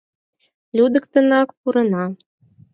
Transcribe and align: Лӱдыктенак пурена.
Лӱдыктенак 0.75 1.49
пурена. 1.59 2.05